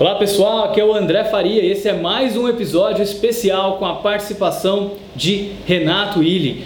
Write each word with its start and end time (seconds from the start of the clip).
Olá 0.00 0.14
pessoal, 0.18 0.64
aqui 0.64 0.80
é 0.80 0.84
o 0.84 0.94
André 0.94 1.26
Faria 1.26 1.62
e 1.62 1.72
esse 1.72 1.86
é 1.86 1.92
mais 1.92 2.34
um 2.34 2.48
episódio 2.48 3.02
especial 3.02 3.78
com 3.78 3.84
a 3.84 4.00
participação 4.00 4.96
de 5.14 5.52
Renato 5.66 6.22
Illy. 6.22 6.64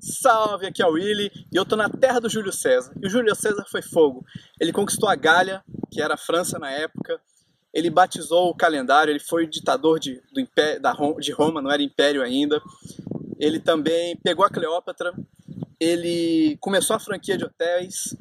Salve, 0.00 0.66
aqui 0.66 0.82
é 0.82 0.86
o 0.88 0.94
Willy 0.94 1.30
e 1.52 1.56
eu 1.56 1.64
tô 1.64 1.76
na 1.76 1.88
terra 1.88 2.18
do 2.18 2.28
Júlio 2.28 2.52
César. 2.52 2.92
E 3.00 3.06
o 3.06 3.08
Júlio 3.08 3.36
César 3.36 3.64
foi 3.70 3.82
fogo. 3.82 4.26
Ele 4.60 4.72
conquistou 4.72 5.08
a 5.08 5.14
Gália, 5.14 5.62
que 5.92 6.02
era 6.02 6.14
a 6.14 6.16
França 6.16 6.58
na 6.58 6.72
época. 6.72 7.20
Ele 7.72 7.88
batizou 7.88 8.50
o 8.50 8.54
calendário, 8.56 9.12
ele 9.12 9.20
foi 9.20 9.46
ditador 9.46 10.00
de, 10.00 10.20
do 10.32 10.40
império, 10.40 10.82
da, 10.82 10.92
de 11.20 11.30
Roma, 11.30 11.62
não 11.62 11.70
era 11.70 11.84
império 11.84 12.20
ainda. 12.20 12.60
Ele 13.38 13.60
também 13.60 14.16
pegou 14.24 14.44
a 14.44 14.50
Cleópatra, 14.50 15.14
ele 15.78 16.58
começou 16.60 16.96
a 16.96 16.98
franquia 16.98 17.38
de 17.38 17.44
hotéis, 17.44 18.16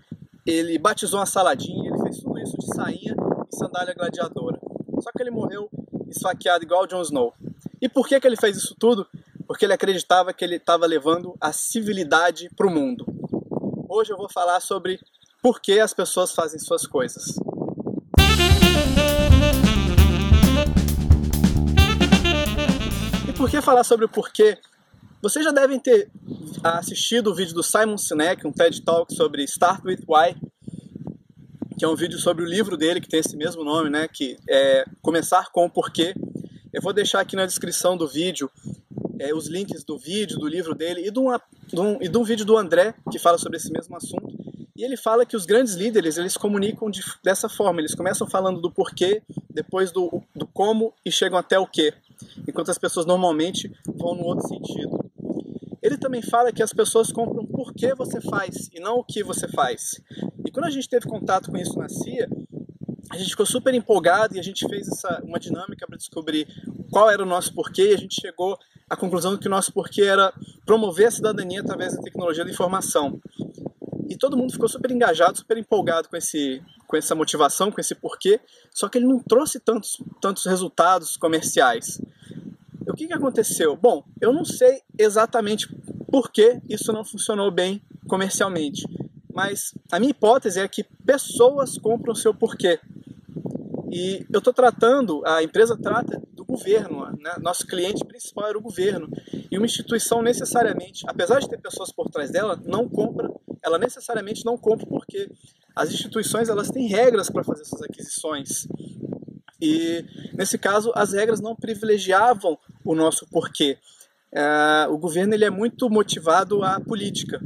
ele 0.45 0.77
batizou 0.77 1.19
uma 1.19 1.25
saladinha, 1.25 1.89
ele 1.89 2.03
fez 2.03 2.19
tudo 2.19 2.37
isso 2.37 2.55
de 2.59 2.75
sainha 2.75 3.30
sandália 3.53 3.93
gladiadora. 3.93 4.59
Só 5.01 5.11
que 5.11 5.21
ele 5.21 5.31
morreu 5.31 5.69
esfaqueado 6.09 6.63
igual 6.63 6.87
Jon 6.87 7.01
Snow. 7.01 7.33
E 7.81 7.89
por 7.89 8.07
que, 8.07 8.19
que 8.19 8.27
ele 8.27 8.37
fez 8.37 8.57
isso 8.57 8.75
tudo? 8.77 9.07
Porque 9.47 9.65
ele 9.65 9.73
acreditava 9.73 10.33
que 10.33 10.45
ele 10.45 10.55
estava 10.55 10.85
levando 10.85 11.35
a 11.41 11.51
civilidade 11.51 12.49
para 12.55 12.67
o 12.67 12.71
mundo. 12.71 13.05
Hoje 13.89 14.13
eu 14.13 14.17
vou 14.17 14.29
falar 14.29 14.59
sobre 14.59 14.99
por 15.41 15.59
que 15.59 15.79
as 15.79 15.93
pessoas 15.93 16.31
fazem 16.31 16.59
suas 16.59 16.85
coisas. 16.85 17.35
E 23.27 23.33
por 23.33 23.49
que 23.49 23.61
falar 23.61 23.83
sobre 23.83 24.05
o 24.05 24.09
porquê? 24.09 24.57
Vocês 25.21 25.43
já 25.43 25.51
devem 25.51 25.79
ter 25.79 26.09
assistido 26.63 27.31
o 27.31 27.35
vídeo 27.35 27.53
do 27.53 27.63
Simon 27.63 27.97
Sinek, 27.97 28.45
um 28.45 28.51
TED 28.51 28.81
Talk 28.81 29.13
sobre 29.13 29.43
Start 29.43 29.83
With 29.83 30.03
Why, 30.07 30.35
que 31.81 31.85
é 31.85 31.87
um 31.87 31.95
vídeo 31.95 32.19
sobre 32.19 32.43
o 32.43 32.47
livro 32.47 32.77
dele, 32.77 33.01
que 33.01 33.09
tem 33.09 33.21
esse 33.21 33.35
mesmo 33.35 33.63
nome, 33.63 33.89
né, 33.89 34.07
que 34.07 34.37
é 34.47 34.85
Começar 35.01 35.49
com 35.51 35.65
o 35.65 35.69
Porquê. 35.69 36.13
Eu 36.71 36.79
vou 36.79 36.93
deixar 36.93 37.19
aqui 37.21 37.35
na 37.35 37.47
descrição 37.47 37.97
do 37.97 38.07
vídeo 38.07 38.51
é, 39.17 39.33
os 39.33 39.47
links 39.47 39.83
do 39.83 39.97
vídeo, 39.97 40.37
do 40.37 40.47
livro 40.47 40.75
dele 40.75 41.07
e 41.07 41.09
de, 41.09 41.17
uma, 41.17 41.41
de, 41.65 41.79
um, 41.79 41.97
e 41.99 42.07
de 42.07 42.15
um 42.15 42.23
vídeo 42.23 42.45
do 42.45 42.55
André, 42.55 42.93
que 43.11 43.17
fala 43.17 43.39
sobre 43.39 43.57
esse 43.57 43.71
mesmo 43.71 43.97
assunto. 43.97 44.31
E 44.75 44.83
ele 44.83 44.95
fala 44.95 45.25
que 45.25 45.35
os 45.35 45.47
grandes 45.47 45.73
líderes, 45.73 46.19
eles 46.19 46.37
comunicam 46.37 46.87
de, 46.87 47.01
dessa 47.23 47.49
forma, 47.49 47.81
eles 47.81 47.95
começam 47.95 48.29
falando 48.29 48.61
do 48.61 48.69
porquê, 48.69 49.23
depois 49.49 49.91
do, 49.91 50.21
do 50.35 50.45
como 50.45 50.93
e 51.03 51.11
chegam 51.11 51.39
até 51.39 51.57
o 51.57 51.65
quê, 51.65 51.95
enquanto 52.47 52.69
as 52.69 52.77
pessoas 52.77 53.07
normalmente 53.07 53.71
vão 53.87 54.13
no 54.13 54.25
outro 54.25 54.47
sentido. 54.47 55.01
Ele 55.81 55.97
também 55.97 56.21
fala 56.21 56.51
que 56.51 56.61
as 56.61 56.71
pessoas 56.71 57.11
compram 57.11 57.43
por 57.43 57.73
que 57.73 57.95
você 57.95 58.21
faz 58.21 58.69
e 58.71 58.79
não 58.79 58.99
o 58.99 59.03
que 59.03 59.23
você 59.23 59.47
faz. 59.47 59.99
E 60.51 60.53
quando 60.53 60.65
a 60.65 60.69
gente 60.69 60.89
teve 60.89 61.07
contato 61.07 61.49
com 61.49 61.55
isso 61.55 61.79
na 61.79 61.87
CIA, 61.87 62.27
a 63.09 63.15
gente 63.15 63.29
ficou 63.29 63.45
super 63.45 63.73
empolgado 63.73 64.35
e 64.35 64.39
a 64.39 64.43
gente 64.43 64.67
fez 64.67 64.85
essa, 64.85 65.21
uma 65.23 65.39
dinâmica 65.39 65.87
para 65.87 65.95
descobrir 65.95 66.45
qual 66.91 67.09
era 67.09 67.23
o 67.23 67.25
nosso 67.25 67.53
porquê 67.55 67.91
e 67.91 67.93
a 67.93 67.97
gente 67.97 68.19
chegou 68.19 68.59
à 68.89 68.97
conclusão 68.97 69.33
de 69.33 69.39
que 69.39 69.47
o 69.47 69.49
nosso 69.49 69.71
porquê 69.71 70.01
era 70.01 70.33
promover 70.65 71.07
a 71.07 71.11
cidadania 71.11 71.61
através 71.61 71.95
da 71.95 72.01
tecnologia 72.01 72.43
da 72.43 72.51
informação. 72.51 73.17
E 74.09 74.17
todo 74.17 74.35
mundo 74.35 74.51
ficou 74.51 74.67
super 74.67 74.91
engajado, 74.91 75.37
super 75.37 75.57
empolgado 75.57 76.09
com, 76.09 76.17
esse, 76.17 76.61
com 76.85 76.97
essa 76.97 77.15
motivação, 77.15 77.71
com 77.71 77.79
esse 77.79 77.95
porquê, 77.95 78.37
só 78.73 78.89
que 78.89 78.97
ele 78.97 79.07
não 79.07 79.19
trouxe 79.19 79.57
tantos, 79.57 80.03
tantos 80.19 80.45
resultados 80.45 81.15
comerciais. 81.15 82.01
O 82.85 82.93
que, 82.93 83.07
que 83.07 83.13
aconteceu? 83.13 83.77
Bom, 83.77 84.03
eu 84.19 84.33
não 84.33 84.43
sei 84.43 84.81
exatamente 84.99 85.73
por 86.11 86.29
que 86.29 86.59
isso 86.67 86.91
não 86.91 87.05
funcionou 87.05 87.49
bem 87.49 87.81
comercialmente. 88.05 88.83
Mas 89.33 89.73
a 89.91 89.99
minha 89.99 90.11
hipótese 90.11 90.59
é 90.59 90.67
que 90.67 90.83
pessoas 91.05 91.77
compram 91.77 92.13
o 92.13 92.15
seu 92.15 92.33
porquê. 92.33 92.79
E 93.91 94.25
eu 94.31 94.39
estou 94.39 94.53
tratando, 94.53 95.21
a 95.25 95.43
empresa 95.43 95.77
trata 95.77 96.21
do 96.31 96.45
governo, 96.45 97.11
né? 97.19 97.35
nosso 97.41 97.67
cliente 97.67 98.05
principal 98.05 98.47
era 98.47 98.57
o 98.57 98.61
governo. 98.61 99.09
E 99.51 99.57
uma 99.57 99.65
instituição 99.65 100.21
necessariamente, 100.21 101.03
apesar 101.07 101.39
de 101.39 101.49
ter 101.49 101.57
pessoas 101.57 101.91
por 101.91 102.09
trás 102.09 102.31
dela, 102.31 102.57
não 102.65 102.87
compra, 102.87 103.29
ela 103.61 103.77
necessariamente 103.77 104.45
não 104.45 104.57
compra 104.57 104.85
porque 104.85 105.29
as 105.75 105.91
instituições 105.91 106.47
elas 106.47 106.69
têm 106.69 106.87
regras 106.87 107.29
para 107.29 107.43
fazer 107.43 107.63
essas 107.63 107.81
aquisições. 107.81 108.65
E 109.61 110.05
nesse 110.33 110.57
caso, 110.57 110.91
as 110.95 111.11
regras 111.11 111.41
não 111.41 111.55
privilegiavam 111.55 112.57
o 112.85 112.95
nosso 112.95 113.27
porquê. 113.29 113.77
É, 114.33 114.87
o 114.89 114.97
governo 114.97 115.33
ele 115.33 115.43
é 115.43 115.49
muito 115.49 115.89
motivado 115.89 116.63
à 116.63 116.79
política 116.79 117.41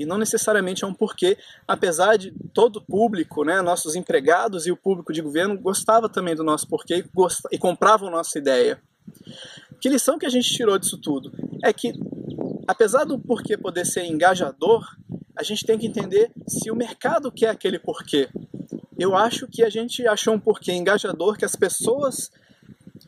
e 0.00 0.06
não 0.06 0.16
necessariamente 0.16 0.82
é 0.82 0.86
um 0.86 0.94
porquê, 0.94 1.36
apesar 1.68 2.16
de 2.16 2.32
todo 2.54 2.76
o 2.76 2.80
público, 2.80 3.44
né, 3.44 3.60
nossos 3.60 3.94
empregados 3.94 4.66
e 4.66 4.72
o 4.72 4.76
público 4.76 5.12
de 5.12 5.20
governo 5.20 5.60
gostava 5.60 6.08
também 6.08 6.34
do 6.34 6.42
nosso 6.42 6.66
porquê 6.66 7.04
e, 7.04 7.54
e 7.54 7.58
compravam 7.58 8.10
nossa 8.10 8.38
ideia. 8.38 8.80
Que 9.78 9.90
lição 9.90 10.18
que 10.18 10.24
a 10.24 10.30
gente 10.30 10.48
tirou 10.48 10.78
disso 10.78 10.96
tudo? 10.96 11.30
É 11.62 11.70
que, 11.70 11.92
apesar 12.66 13.04
do 13.04 13.18
porquê 13.18 13.58
poder 13.58 13.84
ser 13.84 14.06
engajador, 14.06 14.86
a 15.36 15.42
gente 15.42 15.66
tem 15.66 15.78
que 15.78 15.86
entender 15.86 16.32
se 16.48 16.70
o 16.70 16.74
mercado 16.74 17.30
quer 17.30 17.50
aquele 17.50 17.78
porquê. 17.78 18.30
Eu 18.98 19.14
acho 19.14 19.46
que 19.46 19.62
a 19.62 19.68
gente 19.68 20.06
achou 20.06 20.32
um 20.32 20.40
porquê 20.40 20.72
engajador 20.72 21.36
que 21.36 21.44
as 21.44 21.54
pessoas 21.54 22.30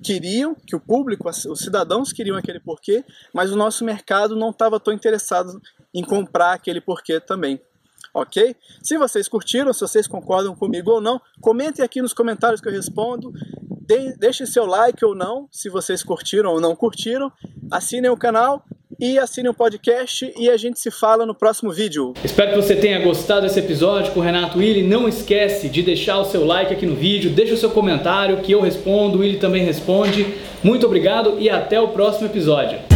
queriam, 0.02 0.54
que 0.54 0.76
o 0.76 0.80
público, 0.80 1.30
os 1.30 1.60
cidadãos 1.60 2.12
queriam 2.12 2.36
aquele 2.36 2.60
porquê, 2.60 3.02
mas 3.32 3.50
o 3.50 3.56
nosso 3.56 3.82
mercado 3.82 4.36
não 4.36 4.50
estava 4.50 4.78
tão 4.78 4.92
interessado 4.92 5.58
em 5.94 6.02
comprar 6.02 6.52
aquele 6.52 6.80
porquê 6.80 7.20
também. 7.20 7.60
Ok? 8.14 8.54
Se 8.82 8.98
vocês 8.98 9.26
curtiram, 9.28 9.72
se 9.72 9.80
vocês 9.80 10.06
concordam 10.06 10.54
comigo 10.54 10.90
ou 10.90 11.00
não, 11.00 11.20
comentem 11.40 11.84
aqui 11.84 12.02
nos 12.02 12.12
comentários 12.12 12.60
que 12.60 12.68
eu 12.68 12.72
respondo. 12.72 13.32
De, 13.86 14.16
deixem 14.16 14.46
seu 14.46 14.64
like 14.66 15.04
ou 15.04 15.14
não, 15.14 15.48
se 15.50 15.68
vocês 15.68 16.02
curtiram 16.02 16.50
ou 16.50 16.60
não 16.60 16.76
curtiram. 16.76 17.32
Assinem 17.70 18.10
o 18.10 18.16
canal 18.16 18.64
e 19.00 19.18
assine 19.18 19.48
o 19.48 19.54
podcast 19.54 20.32
e 20.36 20.48
a 20.48 20.56
gente 20.56 20.78
se 20.78 20.90
fala 20.90 21.26
no 21.26 21.34
próximo 21.34 21.72
vídeo. 21.72 22.12
Espero 22.22 22.50
que 22.50 22.56
você 22.56 22.76
tenha 22.76 23.02
gostado 23.02 23.42
desse 23.42 23.58
episódio 23.58 24.12
com 24.12 24.20
o 24.20 24.22
Renato 24.22 24.58
Willi. 24.58 24.86
Não 24.86 25.08
esquece 25.08 25.68
de 25.68 25.82
deixar 25.82 26.18
o 26.18 26.24
seu 26.24 26.44
like 26.44 26.72
aqui 26.72 26.86
no 26.86 26.94
vídeo, 26.94 27.30
deixa 27.30 27.54
o 27.54 27.56
seu 27.56 27.70
comentário 27.70 28.40
que 28.42 28.52
eu 28.52 28.60
respondo, 28.60 29.18
o 29.18 29.20
Willi 29.22 29.38
também 29.38 29.64
responde. 29.64 30.34
Muito 30.62 30.86
obrigado 30.86 31.40
e 31.40 31.50
até 31.50 31.80
o 31.80 31.88
próximo 31.88 32.28
episódio. 32.28 32.91